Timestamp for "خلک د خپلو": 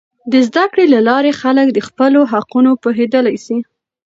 1.41-2.19